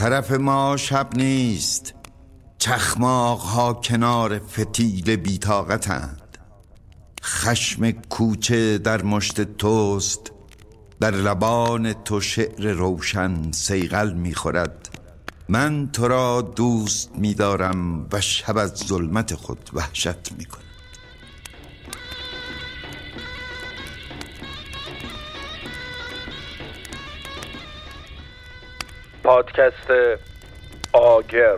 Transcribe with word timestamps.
طرف 0.00 0.32
ما 0.32 0.76
شب 0.76 1.08
نیست. 1.16 1.94
چخماق 2.58 3.40
ها 3.40 3.74
کنار 3.74 4.38
فتیل 4.38 5.16
بیتاقتند 5.16 6.38
خشم 7.22 7.90
کوچه 7.90 8.78
در 8.78 9.02
مشت 9.02 9.40
توست. 9.40 10.32
در 11.00 11.10
لبان 11.10 11.92
تو 11.92 12.20
شعر 12.20 12.72
روشن 12.72 13.52
سیغل 13.52 14.12
می‌خورد 14.12 14.98
من 15.48 15.88
تو 15.92 16.08
را 16.08 16.40
دوست 16.56 17.10
میدارم 17.14 18.06
و 18.12 18.20
شب 18.20 18.56
از 18.56 18.70
ظلمت 18.70 19.34
خود 19.34 19.70
وحشت 19.72 20.32
می‌کنم 20.38 20.69
پادکست 29.30 29.90
آگر. 30.92 31.56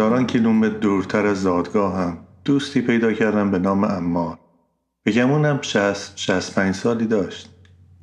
هزاران 0.00 0.26
کیلومتر 0.26 0.78
دورتر 0.78 1.26
از 1.26 1.42
زادگاهم 1.42 2.18
دوستی 2.44 2.80
پیدا 2.80 3.12
کردم 3.12 3.50
به 3.50 3.58
نام 3.58 3.84
امار. 3.84 4.38
بگمونم 5.06 5.58
شست 5.62 6.12
شست 6.16 6.54
پنج 6.54 6.74
سالی 6.74 7.06
داشت. 7.06 7.50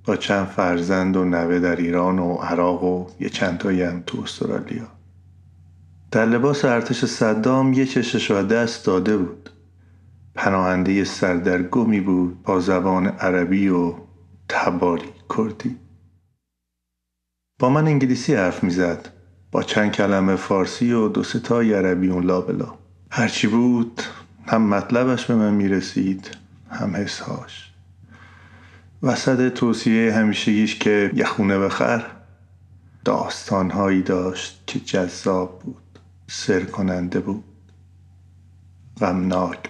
با 0.05 0.15
چند 0.15 0.45
فرزند 0.45 1.17
و 1.17 1.25
نوه 1.25 1.59
در 1.59 1.75
ایران 1.75 2.19
و 2.19 2.33
عراق 2.33 2.83
و 2.83 3.05
یه 3.19 3.29
چند 3.29 3.65
هم 3.65 4.03
تو 4.07 4.21
استرالیا. 4.21 4.87
در 6.11 6.25
لباس 6.25 6.65
ارتش 6.65 7.05
صدام 7.05 7.73
یه 7.73 7.85
چشش 7.85 8.31
و 8.31 8.43
دست 8.43 8.85
داده 8.85 9.17
بود. 9.17 9.49
پناهنده 10.35 11.03
سردرگمی 11.03 12.01
بود 12.01 12.43
با 12.43 12.59
زبان 12.59 13.07
عربی 13.07 13.69
و 13.69 13.93
تباری 14.49 15.09
کردی. 15.37 15.77
با 17.59 17.69
من 17.69 17.87
انگلیسی 17.87 18.33
حرف 18.33 18.63
می‌زد. 18.63 19.16
با 19.51 19.63
چند 19.63 19.91
کلمه 19.91 20.35
فارسی 20.35 20.91
و 20.91 21.07
دو 21.07 21.23
ستای 21.23 21.73
عربی 21.73 22.09
اون 22.09 22.23
لابلا 22.23 22.73
هرچی 23.11 23.47
بود 23.47 24.01
هم 24.47 24.61
مطلبش 24.61 25.25
به 25.25 25.35
من 25.35 25.53
می‌رسید 25.53 26.37
هم 26.71 26.95
حسهاش. 26.95 27.71
وسط 29.03 29.53
توصیه 29.53 30.13
همیشگیش 30.13 30.79
که 30.79 31.11
یه 31.15 31.25
خونه 31.25 31.59
بخر 31.59 32.05
داستانهایی 33.05 34.01
داشت 34.01 34.63
که 34.67 34.79
جذاب 34.79 35.59
بود 35.59 35.99
سر 36.27 36.59
کننده 36.59 37.19
بود 37.19 37.43
غمناک 38.99 39.57
بود. 39.57 39.69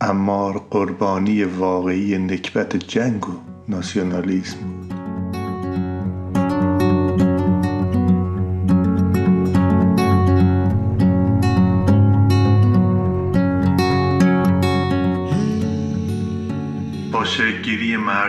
امار 0.00 0.58
قربانی 0.70 1.44
واقعی 1.44 2.18
نکبت 2.18 2.76
جنگ 2.76 3.28
و 3.28 3.32
ناسیونالیسم 3.68 4.58
بود. 4.58 4.83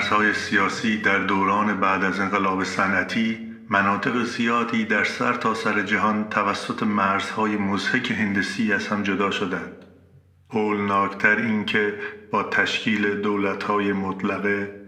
مرزهای 0.05 0.33
سیاسی 0.33 0.97
در 0.97 1.19
دوران 1.19 1.79
بعد 1.79 2.03
از 2.03 2.19
انقلاب 2.19 2.63
صنعتی 2.63 3.37
مناطق 3.69 4.23
زیادی 4.23 4.85
در 4.85 5.03
سر 5.03 5.33
تا 5.33 5.53
سر 5.53 5.81
جهان 5.81 6.29
توسط 6.29 6.83
مرزهای 6.83 7.57
مزهک 7.57 8.11
هندسی 8.11 8.73
از 8.73 8.87
هم 8.87 9.03
جدا 9.03 9.31
شدند. 9.31 9.85
هولناکتر 10.49 11.35
این 11.35 11.65
که 11.65 11.99
با 12.31 12.43
تشکیل 12.43 13.21
دولتهای 13.21 13.93
مطلقه 13.93 14.81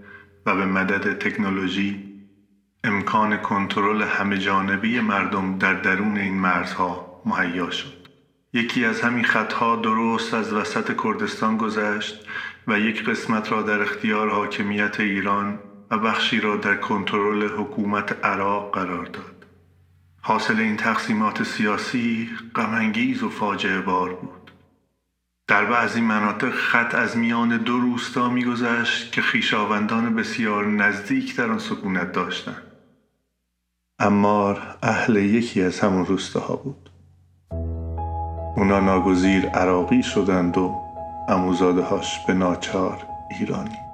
و 0.45 0.55
به 0.55 0.65
مدد 0.65 1.17
تکنولوژی 1.17 2.03
امکان 2.83 3.37
کنترل 3.37 4.01
همه 4.01 4.37
جانبی 4.37 4.99
مردم 4.99 5.57
در 5.57 5.73
درون 5.73 6.17
این 6.17 6.33
مرزها 6.33 7.21
مهیا 7.25 7.69
شد. 7.71 8.07
یکی 8.53 8.85
از 8.85 9.01
همین 9.01 9.23
خطها 9.23 9.75
درست 9.75 10.33
از 10.33 10.53
وسط 10.53 11.01
کردستان 11.03 11.57
گذشت 11.57 12.25
و 12.67 12.79
یک 12.79 13.03
قسمت 13.03 13.51
را 13.51 13.61
در 13.61 13.81
اختیار 13.81 14.29
حاکمیت 14.29 14.99
ایران 14.99 15.59
و 15.91 15.97
بخشی 15.97 16.39
را 16.39 16.55
در 16.55 16.75
کنترل 16.75 17.49
حکومت 17.57 18.25
عراق 18.25 18.73
قرار 18.73 19.05
داد. 19.05 19.45
حاصل 20.21 20.59
این 20.59 20.77
تقسیمات 20.77 21.43
سیاسی 21.43 22.29
غمانگیز 22.55 23.23
و 23.23 23.29
فاجعه 23.29 23.81
بار 23.81 24.13
بود. 24.13 24.51
در 25.47 25.65
بعضی 25.65 26.01
مناطق 26.01 26.49
خط 26.49 26.95
از 26.95 27.17
میان 27.17 27.57
دو 27.57 27.79
روستا 27.79 28.29
میگذشت 28.29 29.11
که 29.11 29.21
خیشاوندان 29.21 30.15
بسیار 30.15 30.65
نزدیک 30.65 31.35
در 31.35 31.51
آن 31.51 31.59
سکونت 31.59 32.11
داشتند. 32.11 32.63
امار 33.99 34.77
اهل 34.83 35.15
یکی 35.15 35.61
از 35.61 35.79
همون 35.79 36.05
روستاها 36.05 36.55
بود. 36.55 36.89
اونا 38.55 38.79
ناگزیر 38.79 39.45
عراقی 39.45 40.03
شدند 40.03 40.57
و 40.57 40.86
اموزاده 41.27 41.81
هاش 41.81 42.19
به 42.19 42.33
ناچار 42.33 43.05
ایرانی. 43.27 43.86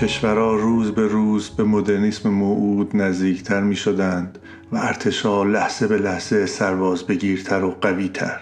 کشورها 0.00 0.54
روز 0.54 0.90
به 0.90 1.06
روز 1.06 1.50
به 1.50 1.64
مدرنیسم 1.64 2.28
موعود 2.28 2.96
نزدیکتر 2.96 3.60
می 3.60 3.76
شدند 3.76 4.38
و 4.72 4.76
ارتشا 4.76 5.44
لحظه 5.44 5.86
به 5.86 5.98
لحظه 5.98 6.46
سرباز 6.46 7.02
بگیرتر 7.02 7.64
و 7.64 7.70
قویتر. 7.70 8.40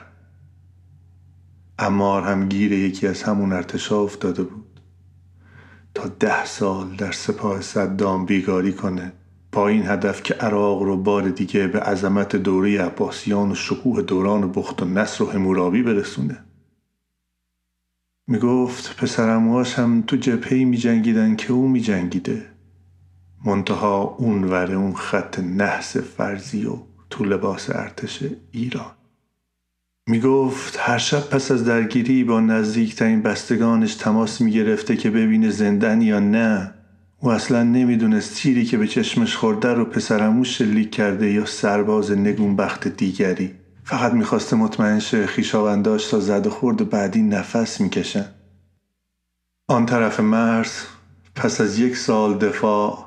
امار 1.78 2.22
هم 2.22 2.48
گیر 2.48 2.72
یکی 2.72 3.06
از 3.06 3.22
همون 3.22 3.52
ارتشا 3.52 4.00
افتاده 4.00 4.42
بود. 4.42 4.80
تا 5.94 6.08
ده 6.20 6.44
سال 6.44 6.96
در 6.96 7.12
سپاه 7.12 7.60
صدام 7.60 8.26
بیگاری 8.26 8.72
کنه 8.72 9.12
با 9.52 9.68
این 9.68 9.86
هدف 9.86 10.22
که 10.22 10.34
عراق 10.34 10.82
رو 10.82 10.96
بار 10.96 11.28
دیگه 11.28 11.66
به 11.66 11.80
عظمت 11.80 12.36
دوره 12.36 12.82
عباسیان 12.82 13.50
و 13.50 13.54
شکوه 13.54 14.02
دوران 14.02 14.52
بخت 14.52 14.82
و 14.82 14.84
نصر 14.84 15.24
و 15.24 15.30
همورابی 15.30 15.82
برسونه. 15.82 16.47
می‌گفت 18.30 18.96
پسرموهاش 18.96 19.74
هم 19.74 20.04
تو 20.06 20.16
جبههی 20.16 20.64
می 20.64 20.76
جنگیدن 20.76 21.36
که 21.36 21.52
او 21.52 21.68
می 21.68 21.80
جنگیده 21.80 22.42
منتها 23.44 24.02
اون 24.18 24.44
وره 24.44 24.74
اون 24.74 24.94
خط 24.94 25.38
نحس 25.38 25.96
فرزی 25.96 26.66
و 26.66 26.76
تو 27.10 27.24
لباس 27.24 27.70
ارتش 27.70 28.22
ایران. 28.50 28.90
می 30.06 30.20
گفت 30.20 30.76
هر 30.80 30.98
شب 30.98 31.20
پس 31.20 31.50
از 31.50 31.64
درگیری 31.64 32.24
با 32.24 32.40
نزدیکترین 32.40 33.22
بستگانش 33.22 33.94
تماس 33.94 34.40
می 34.40 34.52
گرفته 34.52 34.96
که 34.96 35.10
ببینه 35.10 35.50
زندن 35.50 36.02
یا 36.02 36.20
نه. 36.20 36.74
او 37.20 37.30
اصلا 37.30 37.62
نمی‌دونست 37.62 38.36
تیری 38.36 38.64
که 38.64 38.78
به 38.78 38.86
چشمش 38.86 39.36
خورده 39.36 39.68
رو 39.74 39.84
پسرموش 39.84 40.58
شلیک 40.58 40.90
کرده 40.90 41.32
یا 41.32 41.44
سرباز 41.44 42.10
نگونبخت 42.10 42.88
دیگری. 42.88 43.54
فقط 43.88 44.12
می‌خواسته 44.12 44.56
مطمئن 44.56 44.98
شه 44.98 45.26
خیشاونداش 45.26 46.06
تا 46.06 46.20
زد 46.20 46.46
و 46.46 46.50
خورد 46.50 46.90
بعدی 46.90 47.22
نفس 47.22 47.80
می‌کشن 47.80 48.26
آن 49.68 49.86
طرف 49.86 50.20
مرز 50.20 50.70
پس 51.34 51.60
از 51.60 51.78
یک 51.78 51.96
سال 51.96 52.38
دفاع 52.38 53.04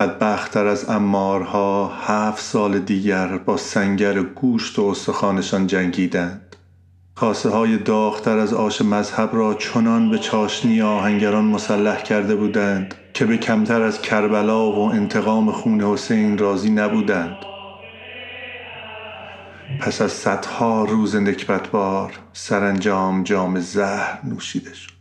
بدبختتر 0.00 0.66
از 0.66 0.90
امارها 0.90 1.92
هفت 2.00 2.42
سال 2.44 2.78
دیگر 2.78 3.38
با 3.38 3.56
سنگر 3.56 4.22
گوشت 4.22 4.78
و 4.78 4.84
استخوانشان 4.84 5.66
جنگیدند. 5.66 6.56
کاسه 7.14 7.48
های 7.48 7.78
داغتر 7.78 8.38
از 8.38 8.54
آش 8.54 8.82
مذهب 8.82 9.30
را 9.32 9.54
چنان 9.54 10.10
به 10.10 10.18
چاشنی 10.18 10.82
آهنگران 10.82 11.44
مسلح 11.44 12.02
کرده 12.02 12.36
بودند 12.36 12.94
که 13.14 13.24
به 13.24 13.36
کمتر 13.36 13.82
از 13.82 14.02
کربلا 14.02 14.72
و 14.72 14.78
انتقام 14.78 15.52
خون 15.52 15.80
حسین 15.80 16.38
راضی 16.38 16.70
نبودند. 16.70 17.36
پس 19.80 20.02
از 20.02 20.12
صدها 20.12 20.84
روز 20.84 21.16
نکبتبار 21.16 22.18
سرانجام 22.32 23.22
جام 23.22 23.60
زهر 23.60 24.20
نوشیده 24.24 24.74
شد. 24.74 24.92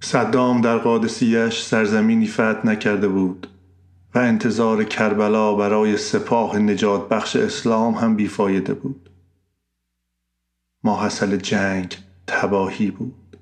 صدام 0.00 0.60
در 0.60 0.78
قادسیش 0.78 1.62
سرزمینی 1.62 2.26
فتح 2.26 2.66
نکرده 2.66 3.08
بود 3.08 3.46
و 4.14 4.18
انتظار 4.18 4.84
کربلا 4.84 5.54
برای 5.54 5.96
سپاه 5.96 6.58
نجات 6.58 7.08
بخش 7.08 7.36
اسلام 7.36 7.94
هم 7.94 8.16
بیفایده 8.16 8.74
بود. 8.74 9.10
ماحصل 10.84 11.36
جنگ 11.36 11.96
تباهی 12.26 12.90
بود. 12.90 13.36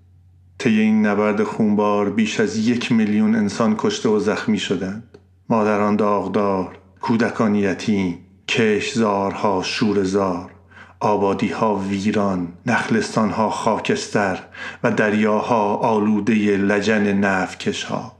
طی 0.59 0.81
این 0.81 1.07
نبرد 1.07 1.43
خونبار 1.43 2.11
بیش 2.11 2.41
از 2.41 2.57
یک 2.57 2.93
میلیون 2.93 3.35
انسان 3.35 3.75
کشته 3.79 4.09
و 4.09 4.19
زخمی 4.19 4.59
شدند. 4.59 5.19
مادران 5.49 5.97
داغدار 5.97 6.79
کودکان 7.01 7.55
یتیم 7.55 8.19
کشزارها 8.51 9.63
شورزار 9.63 10.55
آبادی 11.01 11.49
ها 11.49 11.77
ویران 11.77 12.53
نخلستان 12.67 13.31
ها 13.31 13.51
خاکستر 13.51 14.45
و 14.83 14.91
دریاها 14.91 15.77
آلوده 15.77 16.57
لجن 16.57 17.13
نفکش 17.13 17.85
ها 17.85 18.17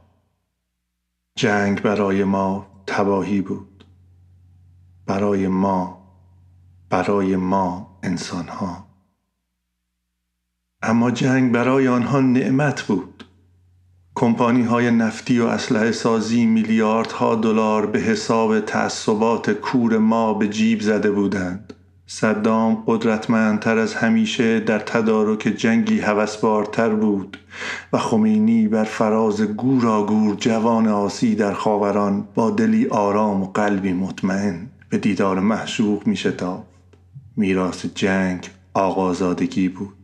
جنگ 1.39 1.83
برای 1.83 2.25
ما 2.25 2.67
تباهی 2.87 3.41
بود. 3.41 3.85
برای 5.07 5.49
ما 5.49 6.03
برای 6.91 7.37
ما 7.37 7.99
انسان 8.03 8.49
ها 8.49 8.87
اما 10.83 11.11
جنگ 11.11 11.53
برای 11.53 11.89
آنها 11.89 12.21
نعمت 12.21 12.83
بود. 12.83 13.25
کمپانی 14.15 14.63
های 14.63 14.91
نفتی 14.91 15.39
و 15.39 15.45
اسلحه 15.45 15.93
سازی 15.93 16.47
میلیاردها 16.47 17.35
دلار 17.35 17.87
به 17.87 17.99
حساب 17.99 18.61
تعصبات 18.61 19.51
کور 19.51 19.99
ما 19.99 20.35
به 20.35 20.49
جیب 20.49 20.81
زده 20.81 21.11
بودند. 21.11 21.73
صدام 22.07 22.83
قدرتمندتر 22.87 23.79
از 23.79 23.95
همیشه 23.95 24.61
در 24.61 24.79
تدارک 24.79 25.39
جنگی 25.39 26.01
هوسبارتر 26.01 26.89
بود 26.89 27.39
و 27.93 27.99
خمینی 27.99 28.69
بر 28.69 28.85
فراز 28.85 29.43
گوراگور 29.43 30.37
جوان 30.37 30.89
آسی 30.89 31.35
در 31.35 31.53
خاوران 31.53 32.29
با 32.35 32.51
دلی 32.51 32.87
آرام 32.87 33.43
و 33.43 33.47
قلبی 33.47 33.93
مطمئن 33.93 34.67
به 34.89 34.99
دیدار 34.99 35.41
محشوق 35.41 36.07
می 36.07 36.17
شتافت 36.17 36.67
میراث 37.37 37.87
جنگ 37.95 38.51
آقازادگی 38.75 39.69
بود. 39.69 40.00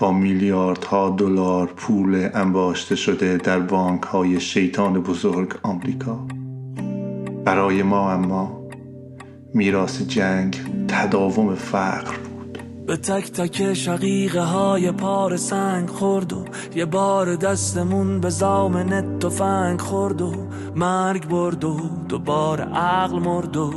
با 0.00 0.12
میلیاردها 0.12 1.10
دلار 1.10 1.66
پول 1.66 2.28
انباشته 2.34 2.96
شده 2.96 3.36
در 3.36 3.60
بانک 3.60 4.02
های 4.02 4.40
شیطان 4.40 5.02
بزرگ 5.02 5.54
آمریکا. 5.62 6.26
برای 7.44 7.82
ما 7.82 8.12
اما 8.12 8.60
میراث 9.54 10.02
جنگ 10.02 10.56
تداوم 10.88 11.54
فقر 11.54 12.16
بود. 12.16 12.58
به 12.86 12.96
تک 12.96 13.32
تک 13.32 13.74
شقیقه 13.74 14.40
های 14.40 14.92
پار 14.92 15.36
سنگ 15.36 15.88
خورد 15.88 16.32
و 16.32 16.44
یه 16.74 16.84
بار 16.84 17.36
دستمون 17.36 18.20
به 18.20 18.30
زامن 18.30 19.18
تفنگ 19.18 19.80
خورد 19.80 20.22
و 20.22 20.32
مرگ 20.76 21.28
برد 21.28 21.64
و 21.64 21.80
دوباره 22.08 22.64
عقل 22.64 23.18
مرد 23.18 23.56
و 23.56 23.72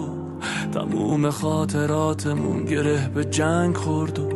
تموم 0.74 1.30
خاطراتمون 1.30 2.66
گره 2.66 3.10
به 3.16 3.26
جنگ 3.26 3.78
خورد 3.78 4.20
و 4.20 4.33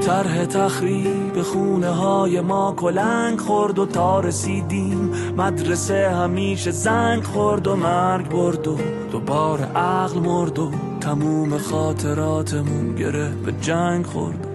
طرح 0.00 0.44
تخریب 0.44 1.42
خونه 1.42 1.90
های 1.90 2.40
ما 2.40 2.74
کلنگ 2.76 3.40
خورد 3.40 3.78
و 3.78 3.86
تا 3.86 4.20
رسیدیم. 4.20 5.12
مدرسه 5.36 6.10
همیشه 6.10 6.70
زنگ 6.70 7.24
خورد 7.24 7.66
و 7.66 7.76
مرگ 7.76 8.28
برد 8.28 8.68
و 8.68 8.78
دوباره 9.12 9.64
عقل 9.64 10.20
مرد 10.20 10.58
و 10.58 10.70
تموم 11.00 11.58
خاطراتمون 11.58 12.94
گره 12.94 13.30
به 13.44 13.52
جنگ 13.52 14.06
خورد. 14.06 14.46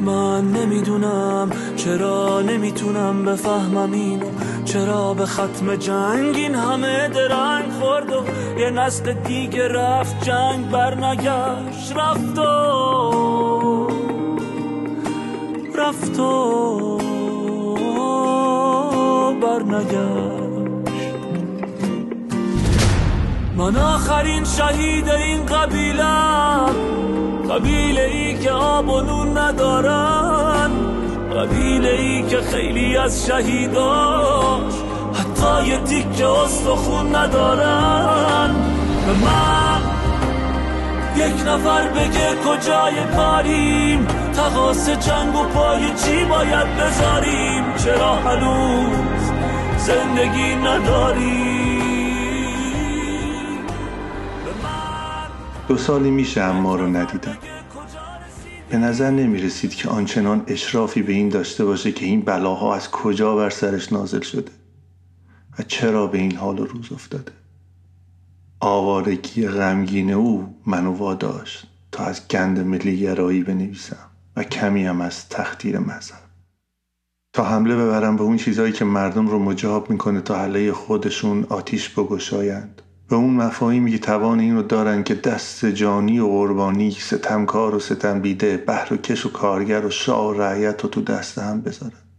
من 0.00 0.52
نمی‌دونم 0.52 1.50
چرا 1.76 2.40
نمی‌تونم 2.40 3.24
بفهمم 3.24 3.92
اینو. 3.92 4.26
چرا 4.64 5.14
به 5.14 5.26
ختم 5.26 5.76
جنگ 5.76 6.36
این 6.36 6.54
همه 6.54 7.08
درنگ 7.08 7.72
خورد 7.80 8.12
و 8.12 8.24
یه 8.60 8.70
نسل 8.70 9.12
دیگه 9.12 9.68
رفت 9.68 10.24
جنگ 10.24 10.70
برنگشت 10.70 11.96
رفت 11.96 12.38
و 12.38 12.91
رفت 15.82 16.18
و 16.18 16.98
برنگشت. 19.42 20.42
من 23.56 23.76
آخرین 23.76 24.44
شهید 24.44 25.08
این 25.08 25.46
قبیلم 25.46 26.70
قبیله 27.50 28.02
ای 28.02 28.38
که 28.38 28.50
آب 28.50 28.88
و 28.88 29.00
نون 29.00 29.38
ندارن 29.38 30.70
قبیله 31.36 31.90
ای 31.90 32.22
که 32.22 32.40
خیلی 32.40 32.96
از 32.96 33.26
شهیداش 33.26 34.72
حتی 35.14 35.66
یه 35.68 35.78
تیک 35.78 36.24
خون 36.66 37.16
ندارن. 37.16 38.54
به 39.06 39.12
من 39.12 39.71
یک 41.16 41.46
نفر 41.46 41.88
بگه 41.88 42.34
کجای 42.46 42.94
کاریم؟ 43.16 44.06
تقاس 44.32 44.90
جنگ 44.90 45.34
و 45.34 45.44
پای 45.44 45.80
چی 45.80 46.24
باید 46.24 46.66
بذاریم؟ 46.76 47.74
چرا 47.76 48.14
هنوز 48.14 49.32
زندگی 49.78 50.54
نداریم؟ 50.54 51.62
دو 55.68 55.76
سالی 55.76 56.10
میشه 56.10 56.40
اما 56.40 56.76
رو 56.76 56.86
ندیدم. 56.86 57.38
به 58.68 58.78
نظر 58.78 59.10
نمی 59.10 59.38
رسید 59.38 59.74
که 59.74 59.88
آنچنان 59.88 60.42
اشرافی 60.46 61.02
به 61.02 61.12
این 61.12 61.28
داشته 61.28 61.64
باشه 61.64 61.92
که 61.92 62.06
این 62.06 62.20
بلاها 62.20 62.74
از 62.74 62.90
کجا 62.90 63.36
بر 63.36 63.50
سرش 63.50 63.92
نازل 63.92 64.20
شده 64.20 64.52
و 65.58 65.62
چرا 65.62 66.06
به 66.06 66.18
این 66.18 66.36
حال 66.36 66.56
روز 66.56 66.92
افتاده. 66.92 67.32
آوارگی 68.64 69.48
غمگین 69.48 70.12
او 70.12 70.54
منو 70.66 70.92
واداشت 70.92 71.66
تا 71.92 72.04
از 72.04 72.28
گند 72.28 72.60
ملی 72.60 73.00
گرایی 73.00 73.42
بنویسم 73.42 74.10
و 74.36 74.44
کمی 74.44 74.84
هم 74.86 75.00
از 75.00 75.28
تختیر 75.28 75.78
مذهب. 75.78 76.20
تا 77.32 77.44
حمله 77.44 77.76
ببرم 77.76 78.16
به 78.16 78.22
اون 78.22 78.36
چیزهایی 78.36 78.72
که 78.72 78.84
مردم 78.84 79.28
رو 79.28 79.38
مجاب 79.38 79.90
می‌کنه 79.90 80.20
تا 80.20 80.38
حله 80.38 80.72
خودشون 80.72 81.46
آتیش 81.48 81.88
بگشایند. 81.88 82.82
به 83.08 83.16
اون 83.16 83.34
مفاهیمی 83.34 83.90
که 83.90 83.98
توان 83.98 84.40
این 84.40 84.56
رو 84.56 84.62
دارن 84.62 85.02
که 85.02 85.14
دست 85.14 85.66
جانی 85.66 86.18
و 86.18 86.26
قربانی 86.26 86.90
ستمکار 86.90 87.74
و 87.74 87.78
ستمبیده 87.78 88.56
بهر 88.56 88.94
و 88.94 88.96
کش 88.96 89.26
و 89.26 89.32
کارگر 89.32 89.86
و 89.86 89.90
شاه 89.90 90.28
و 90.28 90.32
رعیت 90.32 90.82
رو 90.82 90.88
تو 90.88 91.02
دست 91.02 91.38
هم 91.38 91.60
بذارن. 91.60 92.11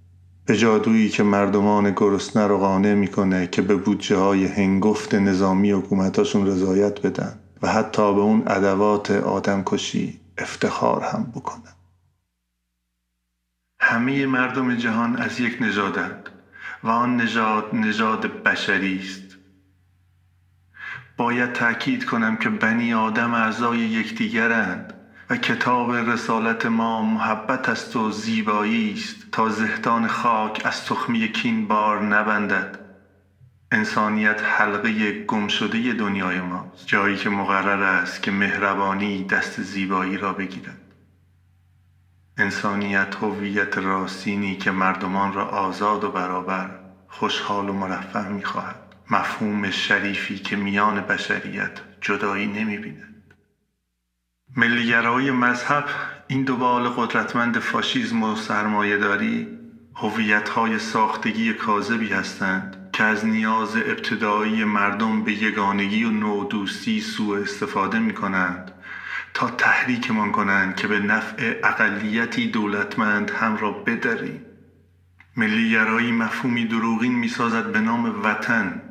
به 0.46 0.58
جادویی 0.58 1.10
که 1.10 1.24
مردمان 1.24 1.92
گرسنه 1.92 2.48
رو 2.48 2.58
قانع 2.58 2.94
می‌کنه 2.94 3.48
که 3.48 3.62
به 3.62 3.76
بودجه 3.76 4.18
های 4.18 4.46
هنگفت 4.46 5.16
نظامی 5.16 5.72
حکومتاشون 5.72 6.48
رضایت 6.48 7.02
بدن 7.02 7.40
و 7.62 7.68
حتی 7.68 8.14
به 8.14 8.22
اون 8.22 8.44
ادوات 8.48 9.12
آدمکشی 9.12 10.20
افتخار 10.38 11.04
هم 11.04 11.32
بکنن. 11.36 11.74
همه 13.80 14.26
مردم 14.26 14.76
جهان 14.76 15.16
از 15.16 15.40
یک 15.40 15.58
نژادند 15.62 16.30
و 16.84 16.90
آن 16.90 17.18
نژاد 17.18 17.76
نژاد 17.76 18.44
بشری 18.44 19.00
است. 19.00 19.38
باید 21.18 21.54
تأکید 21.54 22.06
کنم 22.06 22.38
که 22.38 22.50
بنی 22.50 22.94
آدم 22.94 23.34
اعضای 23.34 23.80
یکدیگرند. 23.80 24.94
کتاب 25.36 25.92
رسالت 25.92 26.66
ما 26.66 27.04
محبت 27.04 27.70
است 27.70 27.96
و 27.96 28.12
زیبایی 28.12 28.94
است. 28.94 29.28
تا 29.32 29.50
زهدان 29.50 30.08
خاک 30.08 30.62
از 30.66 30.86
تخمی 30.86 31.32
کین 31.32 31.68
بار 31.68 32.02
نبندد. 32.02 32.76
انسانیت 33.72 34.42
حلقه 34.44 35.12
گم 35.12 35.48
شده 35.48 35.94
دنیای 35.94 36.42
ماست. 36.42 36.88
جایی 36.88 37.16
که 37.18 37.30
مقرر 37.30 37.84
است 37.84 38.24
که 38.24 38.32
مهربانی 38.32 39.24
دست 39.24 39.62
زیبایی 39.62 40.18
را 40.18 40.34
بگیرد. 40.34 40.80
انسانیت 42.38 43.16
هویت 43.22 43.78
راستینی 43.78 44.56
که 44.56 44.72
مردمان 44.72 45.34
را 45.34 45.46
آزاد 45.46 46.04
و 46.04 46.12
برابر 46.12 46.80
خوشحال 47.08 47.70
و 47.70 47.74
مرفه 47.74 48.28
می‌خواهد. 48.28 48.80
مفهوم 49.12 49.70
شریفی 49.70 50.40
که 50.40 50.56
میان 50.56 51.02
بشریت 51.02 51.80
جدایی 52.02 52.48
نمی‌بیند. 52.48 53.13
ملیگرایی 54.58 55.32
مذهب 55.32 55.86
این 56.28 56.44
دو 56.44 56.56
بال 56.58 56.90
قدرتمند 56.90 57.60
فاشیزم 57.60 58.24
و 58.24 58.36
سرمایهداری 58.36 59.48
هویت‌های 59.96 60.80
ساختگی 60.80 61.54
کاذبی 61.54 62.08
هستند 62.08 62.90
که 62.94 63.04
از 63.04 63.26
نیاز 63.26 63.76
ابتدایی 63.76 64.64
مردم 64.64 65.24
به 65.24 65.44
یگانگی 65.44 66.04
و 66.04 66.12
نودوستی 66.12 67.02
سوء 67.02 67.42
استفاده 67.42 68.00
می 68.00 68.14
کنند 68.14 68.72
تا 69.34 69.50
تحریکمان 69.50 70.32
کنند 70.32 70.76
که 70.76 70.88
به 70.88 71.00
نفع 71.00 71.60
اقلیتی 71.64 72.48
دولتمند 72.48 73.32
هم 73.32 73.58
را 73.58 73.72
بدریم. 73.72 74.46
ملیگرایی 75.38 76.12
مفهومی 76.12 76.66
دروغین 76.66 77.16
می 77.16 77.28
سازد 77.28 77.72
به 77.72 77.80
نام 77.80 78.24
وطن. 78.24 78.82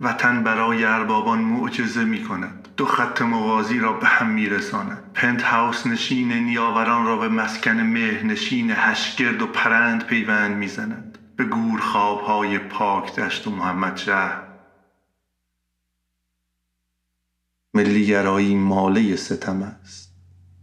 وطن 0.00 0.42
برای 0.42 0.84
اربابان 0.84 1.38
معجزه 1.38 2.04
می 2.04 2.24
کند 2.24 2.57
دو 2.78 2.86
خط 2.86 3.22
موازی 3.22 3.78
را 3.78 3.92
به 3.92 4.06
هم 4.06 4.30
می 4.30 4.48
رساند 4.48 5.10
پنت 5.14 5.42
هاوس 5.42 5.86
نشین 5.86 6.32
نیاوران 6.32 7.06
را 7.06 7.16
به 7.16 7.28
مسکن 7.28 7.80
مه 7.80 8.22
نشین 8.22 8.70
هشگرد 8.74 9.42
و 9.42 9.46
پرند 9.46 10.06
پیوند 10.06 10.56
می 10.56 10.68
زند 10.68 11.18
به 11.36 11.44
گور 11.44 11.80
های 11.80 12.58
پاک 12.58 13.16
دشت 13.16 13.46
و 13.46 13.50
محمد 13.50 13.96
شهر. 13.96 14.42
ملیگرایی 17.74 18.54
ماله 18.54 19.16
ستم 19.16 19.62
است. 19.62 20.14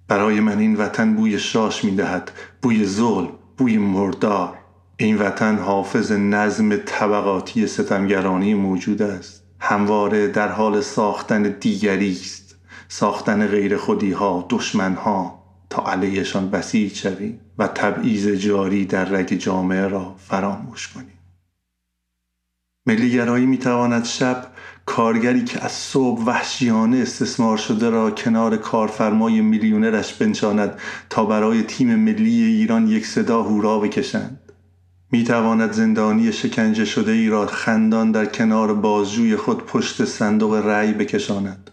برای 0.08 0.40
من 0.40 0.60
این 0.60 0.76
وطن 0.76 1.16
بوی 1.16 1.40
شاش 1.40 1.84
می 1.84 1.96
دهد 1.96 2.32
بوی 2.62 2.86
ظلم 2.86 3.30
بوی 3.58 3.78
مردار. 3.78 4.58
این 4.98 5.18
وطن 5.18 5.58
حافظ 5.58 6.12
نظم 6.12 6.78
طبقاتی 6.78 7.68
ستمگرانی 7.68 8.54
موجود 8.54 9.02
است. 9.02 9.45
همواره 9.68 10.28
در 10.28 10.48
حال 10.48 10.82
ساختن 10.82 11.44
دیگری 11.44 12.12
است. 12.12 12.56
ساختن 12.88 13.48
غیر 13.48 13.78
خودی 13.78 14.12
ها 14.12 14.46
دشمن 14.50 14.94
ها 14.94 15.44
تا 15.70 15.92
علیهشان 15.92 16.50
بسیج 16.50 16.96
شویم 16.96 17.40
و 17.58 17.68
تبعیض 17.68 18.28
جاری 18.28 18.86
در 18.86 19.06
رگ 19.06 19.34
جامعه 19.34 19.88
را 19.88 20.16
فراموش 20.18 20.88
کنیم. 20.88 21.20
ملیگرایی 22.88 23.46
می‌تواند 23.46 24.06
شب 24.06 24.48
کارگری 24.86 25.44
که 25.44 25.66
از 25.66 25.72
صبح 25.72 26.24
وحشیانه 26.26 26.98
استثمار 26.98 27.58
شده 27.58 27.90
را 27.90 28.12
کنار 28.12 28.58
کارفرمای 28.58 29.42
میلیونرش 29.42 30.14
بنشاند 30.14 30.80
تا 31.10 31.26
برای 31.26 31.64
تیم 31.64 31.96
ملی 31.96 32.44
ایران 32.44 32.88
یک 32.88 33.06
صدا 33.06 33.44
هورا 33.44 33.80
بکشند. 33.80 34.45
می 35.16 35.24
تواند 35.24 35.72
زندانی 35.72 36.32
شکنجه 36.32 36.86
شده 36.86 37.12
ای 37.12 37.28
را 37.28 37.46
خندان 37.46 38.12
در 38.12 38.26
کنار 38.26 38.74
بازجوی 38.74 39.36
خود 39.36 39.66
پشت 39.66 40.06
صندوق 40.06 40.54
رأی 40.54 40.94
بکشاند. 40.94 41.72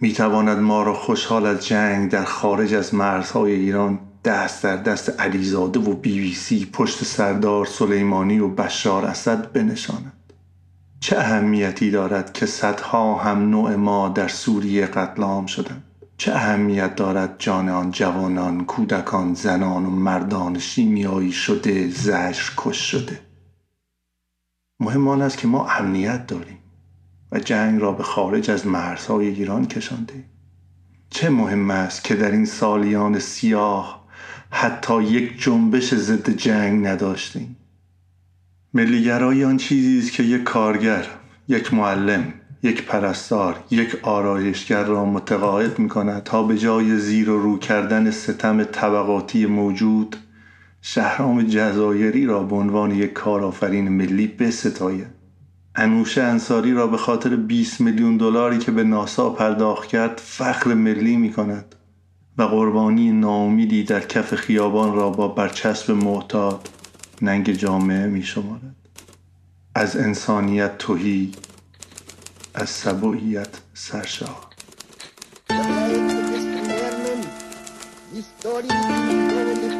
می 0.00 0.12
تواند 0.12 0.58
ما 0.58 0.82
را 0.82 0.94
خوشحال 0.94 1.46
از 1.46 1.66
جنگ 1.66 2.10
در 2.10 2.24
خارج 2.24 2.74
از 2.74 2.94
مرزهای 2.94 3.52
ایران 3.52 3.98
دست 4.24 4.62
در 4.62 4.76
دست 4.76 5.20
علیزاده 5.20 5.80
و 5.80 5.94
بی 5.94 6.20
بی 6.20 6.34
سی 6.34 6.68
پشت 6.72 7.04
سردار 7.04 7.66
سلیمانی 7.66 8.38
و 8.38 8.48
بشار 8.48 9.04
اسد 9.04 9.52
بنشاند. 9.52 10.32
چه 11.00 11.18
اهمیتی 11.18 11.90
دارد 11.90 12.32
که 12.32 12.46
صدها 12.46 13.14
هم 13.14 13.50
نوع 13.50 13.74
ما 13.74 14.08
در 14.08 14.28
سوریه 14.28 14.86
قتل 14.86 15.22
عام 15.22 15.46
شدند؟ 15.46 15.84
چه 16.20 16.32
اهمیت 16.32 16.94
دارد 16.94 17.34
جان 17.38 17.68
آن 17.68 17.90
جوانان 17.90 18.64
کودکان 18.64 19.34
زنان 19.34 19.86
و 19.86 19.90
مردان 19.90 20.58
شیمیایی 20.58 21.32
شده 21.32 21.88
زجر 21.88 22.42
کش 22.56 22.90
شده؟ 22.90 23.20
مهم 24.80 25.08
آن 25.08 25.22
است 25.22 25.38
که 25.38 25.48
ما 25.48 25.68
امنیت 25.68 26.26
داریم 26.26 26.58
و 27.32 27.38
جنگ 27.38 27.80
را 27.80 27.92
به 27.92 28.02
خارج 28.02 28.50
از 28.50 28.66
مرزهای 28.66 29.26
ایران 29.26 29.66
کشانده 29.66 30.24
چه 31.10 31.30
مهم 31.30 31.70
است 31.70 32.04
که 32.04 32.14
در 32.14 32.30
این 32.30 32.44
سالیان 32.44 33.18
سیاه 33.18 34.06
حتی 34.50 35.02
یک 35.02 35.42
جنبش 35.42 35.94
ضد 35.94 36.30
جنگ 36.30 36.86
نداشتیم؟ 36.86 37.56
ملیگرایی 38.74 39.44
آن 39.44 39.56
چیزی 39.56 39.98
است 39.98 40.12
که 40.12 40.22
یک 40.22 40.42
کارگر 40.42 41.06
یک 41.48 41.74
معلم 41.74 42.39
یک 42.62 42.86
پرستار 42.86 43.64
یک 43.70 43.96
آرایشگر 44.02 44.84
را 44.84 45.04
متقاعد 45.04 45.78
می 45.78 45.88
کند 45.88 46.22
تا 46.22 46.42
به 46.42 46.58
جای 46.58 46.98
زیر 46.98 47.30
و 47.30 47.42
رو 47.42 47.58
کردن 47.58 48.10
ستم 48.10 48.64
طبقاتی 48.64 49.46
موجود 49.46 50.16
شهرام 50.82 51.42
جزایری 51.42 52.26
را 52.26 52.42
به 52.42 52.56
عنوان 52.56 52.90
یک 52.90 53.12
کارآفرین 53.12 53.88
ملی 53.88 54.26
بستاید. 54.26 55.20
انوشه 55.74 56.22
انصاری 56.22 56.72
را 56.72 56.86
به 56.86 56.96
خاطر 56.96 57.36
20 57.36 57.80
میلیون 57.80 58.16
دلاری 58.16 58.58
که 58.58 58.72
به 58.72 58.84
ناسا 58.84 59.30
پرداخت 59.30 59.88
کرد 59.88 60.20
فخر 60.24 60.74
ملی 60.74 61.16
می 61.16 61.32
کند 61.32 61.74
و 62.38 62.42
قربانی 62.42 63.12
ناامیدی 63.12 63.84
در 63.84 64.00
کف 64.00 64.34
خیابان 64.34 64.94
را 64.94 65.10
با 65.10 65.28
برچسب 65.28 65.90
معتاد 65.90 66.68
ننگ 67.22 67.52
جامعه 67.52 68.06
می 68.06 68.22
شمارد 68.22 68.76
از 69.74 69.96
انسانیت 69.96 70.78
توهی 70.78 71.32
Ассабуият 72.52 73.50
Саша. 73.74 74.28
Беспримерным 75.48 77.24
истории 78.12 78.66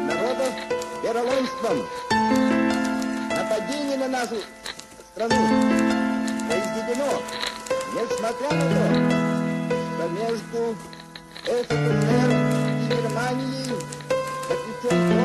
народов 0.07 0.53
вероломством. 1.03 1.85
Нападение 3.29 3.97
на 3.97 4.07
нашу 4.07 4.37
страну 5.11 5.35
произведено, 6.47 7.21
несмотря 7.93 8.49
на 8.55 8.65
то, 8.69 9.75
что 9.91 10.03
между 10.09 10.75
СССР 11.43 12.29
и 12.31 12.87
Германией 12.87 13.75
заключен 14.47 15.20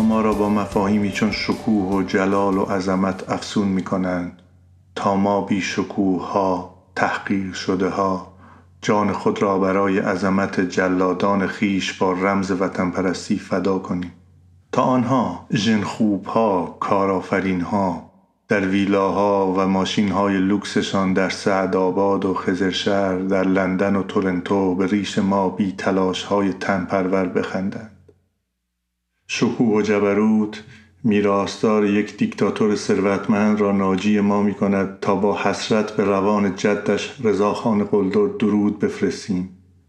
ما 0.00 0.20
را 0.20 0.32
با 0.32 0.48
مفاهیمی 0.48 1.12
چون 1.12 1.30
شکوه 1.30 1.94
و 1.94 2.02
جلال 2.02 2.56
و 2.56 2.62
عظمت 2.62 3.30
افسون 3.30 3.68
می 3.68 3.84
کنند 3.84 4.42
تا 4.94 5.16
ما 5.16 5.40
بی 5.40 5.60
شکوه 5.60 6.32
ها 6.32 6.74
تحقیر 6.96 7.52
شده 7.52 7.88
ها 7.88 8.32
جان 8.82 9.12
خود 9.12 9.42
را 9.42 9.58
برای 9.58 9.98
عظمت 9.98 10.60
جلادان 10.60 11.46
خیش 11.46 11.92
با 11.92 12.12
رمز 12.12 12.50
وطن 12.50 12.90
پرستی 12.90 13.38
فدا 13.38 13.78
کنیم. 13.78 14.12
تا 14.72 14.82
آنها 14.82 15.46
ژن 15.52 15.82
خوب 15.82 16.26
ها 16.26 16.76
کارآفرین 16.80 17.60
ها 17.60 18.10
در 18.48 18.68
ویلاها 18.68 19.54
و 19.56 19.66
ماشین 19.66 20.08
های 20.08 20.38
لوکسشان 20.38 21.12
در 21.12 21.28
سعدآباد 21.28 22.24
و 22.24 22.34
خزرشهر 22.34 23.16
در 23.18 23.44
لندن 23.44 23.96
و 23.96 24.02
تورنتو 24.02 24.74
به 24.74 24.86
ریش 24.86 25.18
ما 25.18 25.48
بی 25.48 25.72
تلاش 25.72 26.22
های 26.22 26.52
تن 26.52 26.84
پرور 26.84 27.26
بخندند. 27.26 27.91
شکوه 29.34 29.76
و 29.76 29.82
جبروت 29.82 30.64
میراستار 31.04 31.86
یک 31.86 32.16
دیکتاتور 32.16 32.76
ثروتمند 32.76 33.60
را 33.60 33.72
ناجی 33.72 34.20
ما 34.20 34.42
می 34.42 34.54
کند 34.54 34.98
تا 35.00 35.14
با 35.14 35.38
حسرت 35.38 35.96
به 35.96 36.04
روان 36.04 36.56
جدش 36.56 37.16
رضاخان 37.24 37.84
قلدر 37.84 38.26
درود 38.26 38.78
بفرستیم 38.78 39.48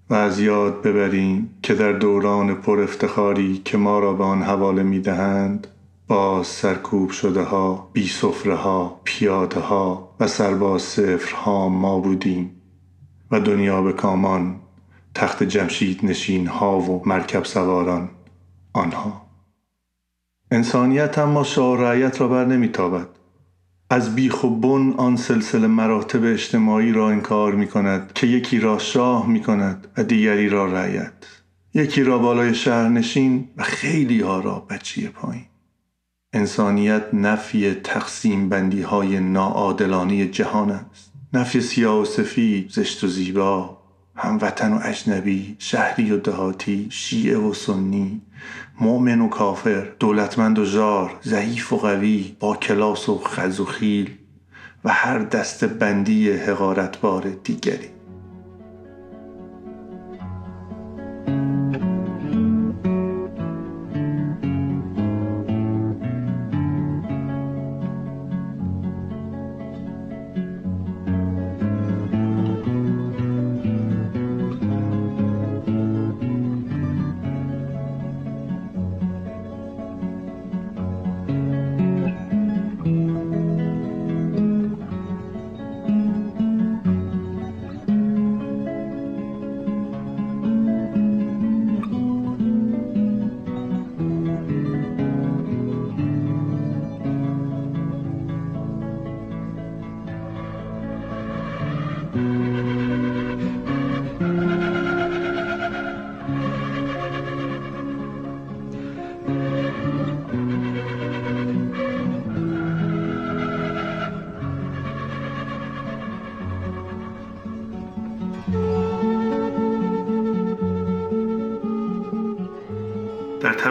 و 0.09 0.13
از 0.13 0.39
یاد 0.39 0.81
ببریم 0.81 1.49
که 1.63 1.73
در 1.73 1.91
دوران 1.91 2.55
پر 2.55 2.79
افتخاری 2.79 3.61
که 3.65 3.77
ما 3.77 3.99
را 3.99 4.13
به 4.13 4.23
آن 4.23 4.41
حواله 4.41 4.83
می 4.83 4.99
دهند 4.99 5.67
باز 6.07 6.47
سرکوب 6.47 7.09
شده 7.09 7.43
ها 7.43 7.89
بی 7.93 8.07
سفره 8.07 8.55
ها 8.55 9.01
پیاده 9.03 9.59
ها 9.59 10.15
و 10.19 10.27
سرباز 10.27 10.81
صفرها 10.81 11.69
ما 11.69 11.99
بودیم 11.99 12.51
و 13.31 13.39
دنیا 13.39 13.81
به 13.81 13.93
کامان 13.93 14.55
تخت 15.15 15.43
جمشید 15.43 16.05
نشین 16.05 16.47
ها 16.47 16.79
و 16.79 17.01
مرکب 17.05 17.43
سواران 17.43 18.09
آنها. 18.73 19.22
انسانیت 20.53 21.17
اما 21.17 21.43
شاه 21.43 21.81
رعیت 21.81 22.21
را 22.21 22.27
بر 22.27 22.45
نمیتابد. 22.45 23.07
از 23.89 24.15
بیخ 24.15 24.43
و 24.43 24.49
بن 24.49 24.93
آن 24.97 25.15
سلسله 25.15 25.67
مراتب 25.67 26.23
اجتماعی 26.23 26.91
را 26.91 27.09
انکار 27.09 27.55
می 27.55 27.67
کند 27.67 28.11
که 28.13 28.27
یکی 28.27 28.59
را 28.59 28.77
شاه 28.77 29.27
می 29.27 29.41
کند 29.41 29.87
و 29.97 30.03
دیگری 30.03 30.49
را 30.49 30.65
رعیت. 30.65 31.13
یکی 31.73 32.03
را 32.03 32.17
بالای 32.17 32.55
شهرنشین 32.55 33.49
و 33.57 33.63
خیلی 33.63 34.21
ها 34.21 34.39
را 34.39 34.59
بچی 34.69 35.07
پایین. 35.07 35.45
انسانیت 36.33 37.13
نفی 37.13 37.73
تقسیم 37.73 38.49
بندی 38.49 38.81
های 38.81 39.19
ناعادلانی 39.19 40.27
جهان 40.27 40.71
است. 40.71 41.11
نفی 41.33 41.61
سیاه 41.61 42.01
و 42.01 42.05
سفید 42.05 42.71
زشت 42.71 43.03
و 43.03 43.07
زیبا 43.07 43.77
هموطن 44.15 44.73
و 44.73 44.79
اجنبی 44.83 45.55
شهری 45.59 46.11
و 46.11 46.17
دهاتی 46.17 46.87
شیعه 46.89 47.37
و 47.37 47.53
سنی 47.53 48.21
مؤمن 48.79 49.21
و 49.21 49.29
کافر 49.29 49.87
دولتمند 49.99 50.59
و 50.59 50.65
زار 50.65 51.19
ضعیف 51.23 51.73
و 51.73 51.77
قوی 51.77 52.35
با 52.39 52.55
کلاس 52.55 53.09
و 53.09 53.21
خز 53.25 53.59
و 53.59 53.65
خیل 53.65 54.09
و 54.85 54.89
هر 54.89 55.19
دست 55.19 55.63
بندی 55.63 56.31
حقارتبار 56.31 57.23
دیگری. 57.43 57.89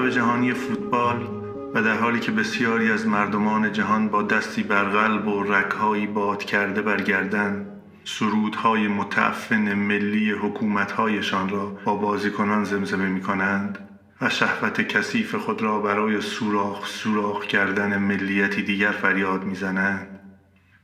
تب 0.03 0.09
جهانی 0.09 0.53
فوتبال 0.53 1.29
و 1.75 1.83
در 1.83 1.97
حالی 1.97 2.21
که 2.21 2.33
بسیاری 2.33 2.93
از 2.93 3.07
مردمان 3.07 3.73
جهان 3.73 4.09
با 4.09 4.23
دستی 4.23 4.63
بر 4.63 4.85
قلب 4.85 5.29
و 5.29 5.43
رگهایی 5.43 6.07
باد 6.07 6.45
کرده 6.45 6.83
بر 6.83 7.01
گردن 7.01 7.67
سرودهای 8.05 8.89
متعفن 8.89 9.75
ملی 9.75 10.31
حکومتهایشان 10.31 11.49
را 11.49 11.67
با 11.85 11.95
بازیکنان 11.95 12.65
زمزمه 12.65 13.09
می 13.09 13.21
کنند 13.21 13.79
و 14.21 14.29
شهوت 14.29 14.81
کثیف 14.81 15.35
خود 15.35 15.63
را 15.63 15.79
برای 15.79 16.21
سوراخ 16.21 16.87
سوراخ 16.87 17.47
کردن 17.47 17.99
ملیتی 17.99 18.63
دیگر 18.63 18.93
فریاد 18.93 19.45
می‌زنند. 19.45 20.21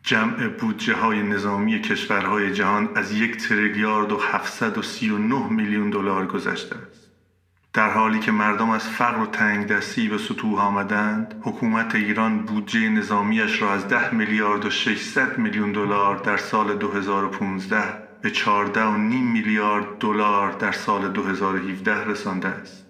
جمع 0.03 0.49
بودجه 0.49 0.95
های 0.95 1.23
نظامی 1.23 1.81
کشورهای 1.81 2.53
جهان 2.53 2.89
از 2.95 3.13
یک 3.13 3.37
تریلیارد 3.37 4.13
و 4.13 4.19
739 4.19 5.53
میلیون 5.53 5.91
دلار 5.91 6.27
گذشته 6.27 6.77
است. 6.77 7.08
در 7.73 7.91
حالی 7.91 8.19
که 8.19 8.33
مردم 8.33 8.71
از 8.71 8.89
فقر 8.89 9.23
و 9.23 9.27
تنگ 9.27 9.67
دستی 9.67 10.09
به 10.09 10.19
سطوح 10.19 10.61
آمدند 10.61 11.35
حکومت 11.43 11.95
ایران 11.95 12.39
بودجه 12.39 12.89
نظامیش 12.89 13.63
را 13.63 13.73
از 13.73 13.89
10 13.89 14.15
میلیارد 14.15 14.65
و 14.65 14.71
600 14.71 15.39
میلیون 15.39 15.73
دلار 15.73 16.17
در 16.17 16.37
سال 16.37 16.77
2015 16.77 17.83
به 18.23 18.31
14 18.31 18.85
و 18.85 18.97
نیم 18.97 19.27
میلیارد 19.27 19.99
دلار 20.01 20.53
در 20.53 20.73
سال 20.73 21.09
2017 21.09 22.05
رسانده 22.05 22.49
است. 22.49 22.87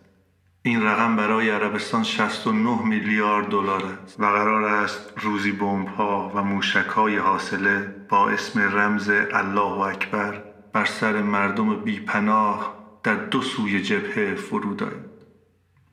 این 0.62 0.82
رقم 0.82 1.16
برای 1.16 1.50
عربستان 1.50 2.02
69 2.02 2.82
میلیارد 2.82 3.48
دلار 3.48 3.84
است 4.04 4.20
و 4.20 4.24
قرار 4.24 4.64
است 4.64 5.12
روزی 5.16 5.52
بمب 5.52 5.88
ها 5.88 6.32
و 6.34 6.42
موشک 6.42 6.86
های 6.86 7.16
حاصله 7.16 7.94
با 8.08 8.30
اسم 8.30 8.60
رمز 8.60 9.10
الله 9.32 9.80
اکبر 9.80 10.42
بر 10.72 10.84
سر 10.84 11.22
مردم 11.22 11.76
بیپناه 11.76 12.77
در 13.02 13.14
دو 13.14 13.42
سوی 13.42 13.80
جبهه 13.80 14.34
فرود 14.34 14.82
آید 14.82 15.18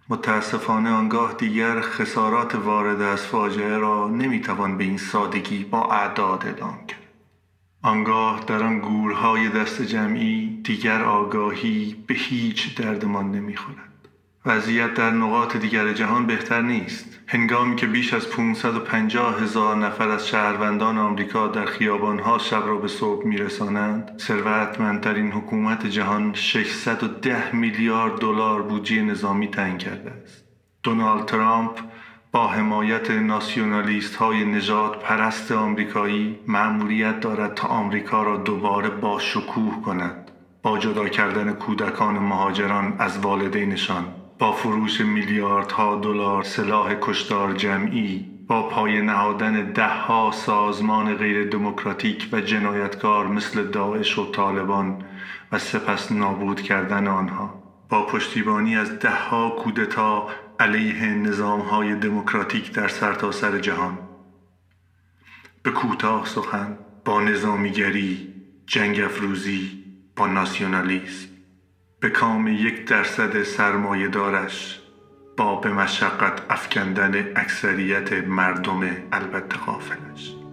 متاسفانه 0.09 0.89
آنگاه 0.89 1.33
دیگر 1.33 1.81
خسارات 1.81 2.55
وارد 2.55 3.01
از 3.01 3.21
فاجعه 3.21 3.77
را 3.77 4.09
نمی‌توان 4.09 4.77
به 4.77 4.83
این 4.83 4.97
سادگی 4.97 5.63
با 5.63 5.85
اعداد 5.85 6.45
اعلام 6.45 6.85
کرد. 6.87 6.99
آنگاه 7.81 8.43
در 8.47 8.63
آن 8.63 8.79
گورهای 8.79 9.49
دست 9.49 9.81
جمعی 9.81 10.61
دیگر 10.63 11.03
آگاهی 11.03 12.03
به 12.07 12.13
هیچ 12.13 12.77
دردمان 12.77 13.31
نمی‌خورد. 13.31 13.94
وضعیت 14.47 14.93
در 14.93 15.09
نقاط 15.09 15.57
دیگر 15.57 15.93
جهان 15.93 16.25
بهتر 16.25 16.61
نیست. 16.61 17.19
هنگامی 17.27 17.75
که 17.75 17.87
بیش 17.87 18.13
از 18.13 18.29
550 18.29 19.41
هزار 19.41 19.75
نفر 19.75 20.09
از 20.09 20.27
شهروندان 20.27 20.97
آمریکا 20.97 21.47
در 21.47 21.65
خیابانها 21.65 22.37
شب 22.37 22.63
را 22.65 22.77
به 22.77 22.87
صبح 22.87 23.27
میرسانند 23.27 24.11
ثروتمندترین 24.19 25.31
حکومت 25.31 25.85
جهان 25.85 26.33
610 26.33 27.55
میلیارد 27.55 28.19
دلار 28.19 28.61
بودجه 28.61 29.01
نظامی 29.01 29.47
تعیین 29.47 29.77
کرده 29.77 30.11
است. 30.11 30.43
دونالد 30.83 31.25
ترامپ 31.25 31.79
با 32.31 32.47
حمایت 32.47 33.11
ناسیونالیست 33.11 34.15
های 34.15 34.45
نجات 34.45 35.03
پرست 35.03 35.51
آمریکایی 35.51 36.39
مأموریت 36.47 37.19
دارد 37.19 37.53
تا 37.53 37.67
آمریکا 37.67 38.23
را 38.23 38.37
دوباره 38.37 38.89
با 38.89 39.19
شکوه 39.19 39.81
کند. 39.81 40.31
با 40.63 40.77
جدا 40.77 41.09
کردن 41.09 41.53
کودکان 41.53 42.19
مهاجران 42.19 42.95
از 42.99 43.17
والدینشان 43.17 44.05
با 44.39 44.51
فروش 44.51 45.01
میلیاردها 45.01 45.95
دلار 45.95 46.43
سلاح 46.43 46.95
کشتار 47.01 47.53
جمعی 47.53 48.35
با 48.47 48.69
پای 48.69 49.01
نهادن 49.01 49.71
دهها 49.71 50.31
سازمان 50.31 51.15
غیر 51.15 51.49
دموکراتیک 51.49 52.29
و 52.31 52.41
جنایتکار 52.41 53.27
مثل 53.27 53.63
داعش 53.63 54.19
و 54.19 54.31
طالبان 54.31 55.03
و 55.51 55.59
سپس 55.59 56.11
نابود 56.11 56.61
کردن 56.61 57.07
آنها. 57.07 57.63
با 57.89 58.05
پشتیبانی 58.05 58.77
از 58.77 58.99
دهها 58.99 59.49
کودتا 59.49 60.27
علیه 60.59 61.05
نظامهای 61.05 61.95
دموکراتیک 61.95 62.73
در 62.73 62.87
سرتاسر 62.87 63.51
سر 63.51 63.59
جهان. 63.59 63.97
به 65.63 65.71
کوتاه 65.71 66.25
سخن 66.25 66.77
با 67.05 67.21
نظامیگری 67.21 68.33
جنگ 68.67 68.99
افروزی 68.99 69.83
با 70.15 70.27
ناسیونالیسم. 70.27 71.34
به 71.99 72.09
کام 72.09 72.47
یک 72.47 72.85
درصد 72.85 73.43
سرمایه 73.43 74.07
دارش 74.07 74.79
با 75.37 75.55
به 75.55 75.73
مشقت 75.73 76.41
افکندن 76.49 77.31
اکثریت 77.35 78.13
مردم 78.13 78.81
البته 79.11 79.57
غافلش. 79.57 80.44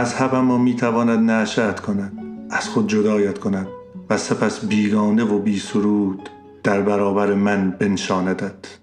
مذهب 0.00 0.34
اما 0.34 0.58
می 0.58 0.74
تواند 0.74 1.30
نشأت 1.30 1.80
کند 1.80 2.12
از 2.50 2.68
خود 2.68 2.88
جدایت 2.88 3.38
کند 3.38 3.66
و 4.10 4.16
سپس 4.16 4.64
بیگانه 4.64 5.24
و 5.24 5.38
بی 5.38 5.58
سرود 5.58 6.30
در 6.62 6.80
برابر 6.80 7.34
من 7.34 7.70
بنشاندت. 7.70 8.78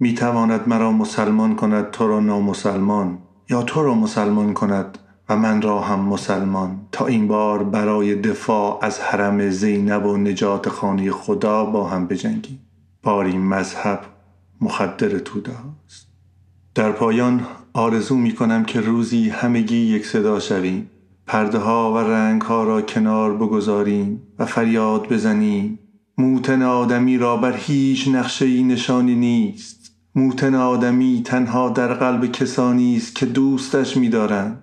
می 0.00 0.14
تواند 0.14 0.68
مرا 0.68 0.92
مسلمان 0.92 1.56
کند 1.56 1.90
تو 1.90 2.08
را 2.08 2.20
نامسلمان 2.20 3.18
یا 3.50 3.62
تو 3.62 3.82
را 3.82 3.94
مسلمان 3.94 4.54
کند 4.54 4.98
و 5.28 5.36
من 5.36 5.62
را 5.62 5.80
هم 5.80 6.00
مسلمان. 6.00 6.80
تا 6.92 7.06
این 7.06 7.28
بار 7.28 7.64
برای 7.64 8.14
دفاع 8.14 8.78
از 8.82 9.00
حرم 9.00 9.50
زینب 9.50 10.06
و 10.06 10.16
نجات 10.16 10.68
خانه 10.68 11.10
خدا 11.10 11.64
با 11.64 11.88
هم 11.88 12.06
بجنگیم. 12.06 12.60
باری 13.02 13.38
مذهب 13.38 14.00
مخدر 14.60 15.18
توده 15.18 15.52
است 15.86 16.06
در 16.74 16.92
پایان 16.92 17.46
آرزو 17.80 18.16
می 18.16 18.32
کنم 18.32 18.64
که 18.64 18.80
روزی 18.80 19.28
همگی 19.28 19.76
یک 19.76 20.06
صدا 20.06 20.40
شویم. 20.40 20.90
پرده 21.26 21.58
ها 21.58 21.92
و 21.92 21.98
رنگ 21.98 22.42
ها 22.42 22.64
را 22.64 22.82
کنار 22.82 23.36
بگذاریم 23.36 24.22
و 24.38 24.46
فریاد 24.46 25.08
بزنیم. 25.08 25.78
موتن 26.18 26.62
آدمی 26.62 27.18
را 27.18 27.36
بر 27.36 27.56
هیچ 27.56 28.08
نقشه 28.08 28.62
نشانی 28.62 29.14
نیست. 29.14 29.92
موتن 30.14 30.54
آدمی 30.54 31.22
تنها 31.24 31.68
در 31.68 31.94
قلب 31.94 32.26
کسانی 32.26 32.96
است 32.96 33.14
که 33.14 33.26
دوستش 33.26 33.96
می‌دارند. 33.96 34.62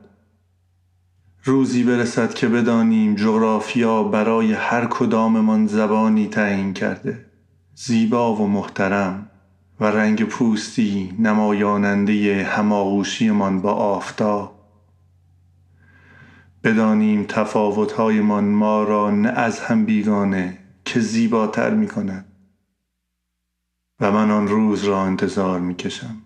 روزی 1.43 1.83
برسد 1.83 2.33
که 2.33 2.47
بدانیم 2.47 3.15
جغرافیا 3.15 4.03
برای 4.03 4.53
هر 4.53 4.85
کداممان 4.85 5.67
زبانی 5.67 6.27
تعیین 6.27 6.73
کرده. 6.73 7.25
زیبا 7.75 8.35
و 8.35 8.47
محترم. 8.47 9.29
و 9.79 9.85
رنگ 9.85 10.23
پوستی 10.23 11.15
نمایاننده 11.19 12.43
هماغوشیمان 12.43 13.61
با 13.61 13.73
آفتاب. 13.73 14.57
بدانیم 16.63 17.25
تفاوتهایمان 17.29 18.43
ما 18.43 18.83
را 18.83 19.11
نه 19.11 19.29
از 19.29 19.59
هم 19.59 19.85
بیگانه 19.85 20.57
که 20.85 20.99
زیباتر 20.99 21.69
می 21.69 21.87
کند 21.87 22.25
و 23.99 24.11
من 24.11 24.31
آن 24.31 24.47
روز 24.47 24.83
را 24.83 25.01
انتظار 25.01 25.59
می 25.59 25.75
کشم 25.75 26.21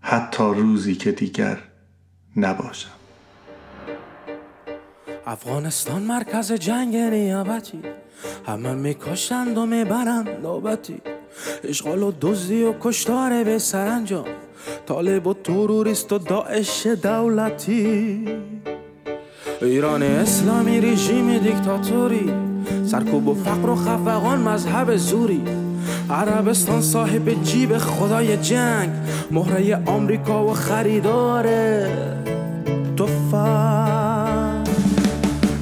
حتی 0.00 0.44
روزی 0.44 0.94
که 0.94 1.12
دیگر 1.12 1.58
نباشم. 2.36 2.90
افغانستان 5.26 6.02
مرکز 6.02 6.52
جنگ 6.52 6.96
نیابتی 6.96 7.82
همه 8.46 8.74
می‌کشند 8.74 9.58
و 9.58 9.66
می‌برند 9.66 10.28
نوبتی. 10.28 11.13
اشغال 11.64 12.02
و 12.02 12.12
دزدی 12.20 12.62
و 12.62 12.74
کشتار 12.80 13.44
به 13.44 13.58
سرانجام. 13.58 14.24
طالب 14.86 15.26
و 15.26 15.34
تروریست 15.34 16.12
و 16.12 16.18
داعش 16.18 16.86
دولتی. 16.86 18.28
ایران 19.62 20.02
اسلامی 20.02 20.80
رژیم 20.80 21.38
دیکتاتوری. 21.38 22.32
سرکوب 22.86 23.28
و 23.28 23.34
فقر 23.34 23.70
و 23.70 23.74
خفقان 23.74 24.38
مذهب 24.38 24.96
زوری. 24.96 25.42
عربستان 26.10 26.82
صاحب 26.82 27.42
جیب 27.42 27.78
خدای 27.78 28.36
جنگ. 28.36 28.90
مهره 29.30 29.82
آمریکا 29.86 30.46
و 30.46 30.54
خریدار 30.54 31.48
توفن 32.96 34.64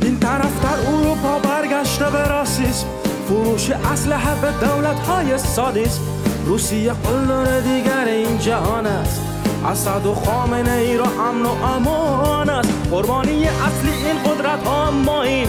این 0.03 0.19
طرف 0.19 0.63
در 0.63 0.91
اروپا 0.91 1.39
برگشته 1.39 2.11
به 2.11 2.29
راسیسم. 2.29 3.02
فروش 3.29 3.71
اسلحه 3.71 4.41
به 4.41 4.67
دولت 4.67 4.99
های 4.99 5.39
سادیسم 5.39 6.01
روسیه 6.47 6.93
قلدر 6.93 7.61
دیگر 7.61 8.05
این 8.05 8.39
جهان 8.39 8.87
است. 8.87 9.21
اسد 9.67 10.07
و 10.07 10.15
خامنه 10.15 10.73
ای 10.73 10.97
را 10.97 11.05
امن 11.05 11.47
و 11.47 11.65
امان 11.65 12.51
است. 12.51 12.69
قربانی 12.91 13.49
اصلی 13.49 13.93
این 13.93 14.23
قدرت 14.23 14.67
ها 14.67 14.91
ما 14.91 15.23
این 15.23 15.49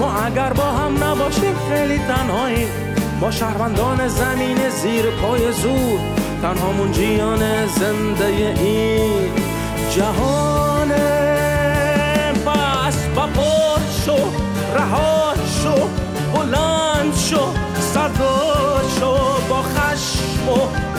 ما 0.00 0.12
اگر 0.12 0.52
با 0.52 0.64
هم 0.64 1.04
نباشیم 1.04 1.54
خیلی 1.68 1.98
تنهاییم. 1.98 2.68
ما 3.20 3.30
شهروندان 3.30 4.08
زمین 4.08 4.68
زیر 4.68 5.04
پای 5.10 5.52
زور. 5.52 6.00
تنها 6.42 6.72
منجیان 6.72 7.66
زنده 7.66 8.26
این 8.26 9.30
جهان 9.90 10.92
با 19.48 19.62
خشم 19.62 20.48
و 20.48 20.54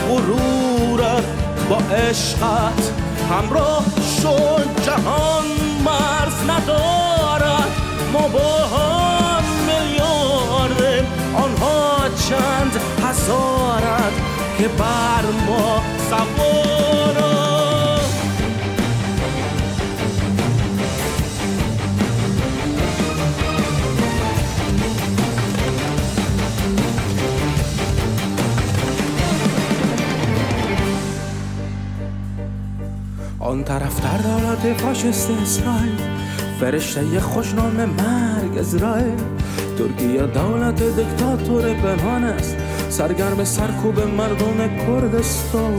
غرورت 0.08 1.24
با 1.68 1.76
عشقت 1.76 2.92
همراه 3.30 3.84
شو 4.22 4.58
جهان 4.82 5.44
مرز 5.84 6.50
ندارد. 6.50 7.70
ما 8.12 8.28
با 8.28 8.66
هم 8.66 9.42
میلیارد 9.66 11.06
آنها 11.34 12.08
چند 12.28 12.80
هزارد 13.02 14.12
که 14.58 14.68
بر 14.68 15.24
ما 15.46 15.82
سوارد 16.10 16.45
آن 33.40 33.64
طرف 33.64 34.00
در 34.00 34.18
دولت 34.18 34.80
فاشست 34.80 35.30
اسرائیل. 35.30 36.00
فرشته 36.60 37.20
خوشنام 37.20 37.72
مرگ 37.74 38.58
اسرائیل. 38.58 39.20
ترکیه 39.78 40.22
دولت 40.22 40.74
دکتاتور 40.74 41.74
پنهان 41.74 42.24
است. 42.24 42.56
سرگرم 42.90 43.44
سرکوب 43.44 44.00
مردم 44.00 44.76
کردستان 44.86 45.74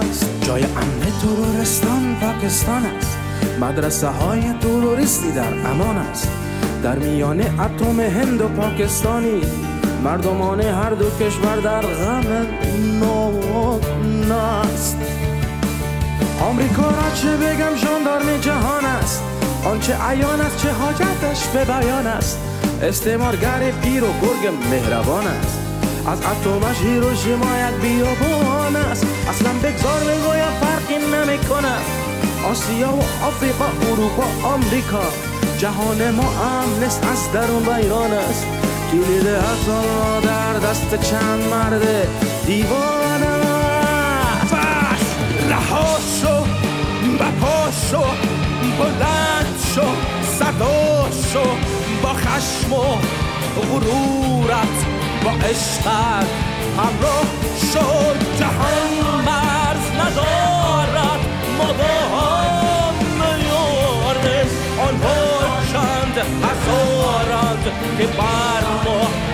است. 0.00 0.30
جای 0.42 0.62
امن 0.62 1.12
ترورستان 1.22 2.16
پاکستان 2.20 2.86
است. 2.86 3.18
مدرسه 3.60 4.08
های 4.08 4.52
تروریستی 4.60 5.32
در 5.32 5.70
امان 5.70 5.96
است. 5.96 6.28
در 6.82 6.98
میان 6.98 7.40
اتم 7.40 8.00
هند 8.00 8.40
و 8.40 8.48
پاکستانی 8.48 9.40
مردمان 10.04 10.60
هر 10.60 10.90
دو 10.90 11.10
کشور 11.10 11.56
در 11.56 11.80
غم 11.80 12.46
نوک 13.00 13.84
است. 14.64 15.19
آمریکا 16.40 16.82
را 16.82 17.10
چه 17.14 17.36
بگم 17.36 17.76
ژاندارم 17.76 18.40
جهان 18.40 18.84
است. 18.84 19.22
آنچه 19.64 19.96
عیان 20.08 20.40
است 20.40 20.56
چه 20.56 20.70
حاجتش 20.70 21.46
به 21.46 21.64
بیان 21.64 22.06
است. 22.06 22.38
استعمارگر 22.82 23.70
پیر 23.70 24.04
و 24.04 24.06
گرگ 24.22 24.54
مهربان 24.70 25.26
است. 25.26 25.58
از 26.06 26.18
اتمش 26.18 26.80
هیروشیما 26.82 27.46
یک 27.58 27.74
بیابان 27.82 28.76
است. 28.76 29.06
اصلا 29.28 29.52
بگذار 29.52 30.00
بگویم 30.00 30.52
فرقی 30.60 30.98
نمی 30.98 31.38
کند 31.38 31.82
آسیا 32.50 32.92
و 32.92 33.02
آفریقا 33.26 33.64
اروپا 33.90 34.48
آمریکا 34.48 35.02
جهان 35.58 36.10
ما 36.10 36.22
امن 36.22 36.82
است 36.82 37.06
از 37.12 37.32
درون 37.32 37.66
و 37.66 37.70
ایران 37.70 38.12
است. 38.12 38.46
کلید 38.92 39.26
حتی 39.26 39.80
در 40.26 40.68
دست 40.68 41.10
چند 41.10 41.44
مرد 41.50 42.08
دیوان 42.46 43.29
رها 45.50 45.96
شو 46.20 46.44
بپا 47.20 47.70
شو 47.90 48.04
بلند 48.78 49.58
شو 49.74 49.88
صدا 50.38 51.10
شو 51.32 51.44
با 52.02 52.08
خشم 52.08 52.72
و 52.72 52.84
غرورت 53.60 54.78
با 55.24 55.30
عشقت 55.30 56.26
همراه 56.78 57.26
شو 57.72 58.14
جهان 58.38 59.22
مرز 59.26 59.86
ندارد 60.00 61.20
ما 61.58 61.72
با 61.72 62.16
هم 62.16 62.94
میاریم 63.14 64.48
آنها 64.88 65.60
چند 65.72 66.18
هزارند 66.18 67.64
که 67.98 68.06
بر 68.06 68.64
ما 68.84 69.29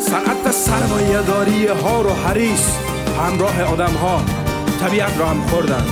صنعت 0.00 0.50
سرمایه 0.50 1.22
داری 1.22 1.66
ها 1.66 2.04
و 2.04 2.10
حریس 2.10 2.78
همراه 3.18 3.62
آدم 3.62 3.94
ها 3.94 4.22
طبیعت 4.80 5.18
را 5.18 5.26
هم 5.26 5.40
خوردن. 5.40 5.84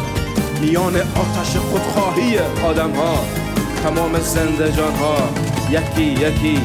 میان 0.60 0.96
آتش 0.96 1.56
خودخواهی 1.56 2.38
آدم 2.38 2.90
ها 2.90 3.18
تمام 3.82 4.18
زنده 4.18 4.72
جان 4.72 4.94
ها 4.94 5.16
یکی 5.70 6.02
یکی 6.02 6.60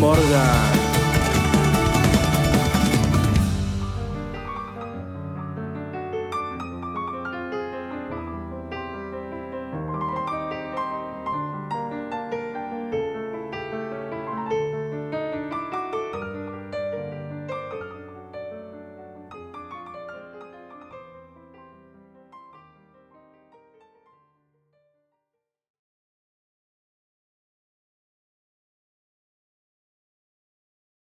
مردن. 0.00 0.81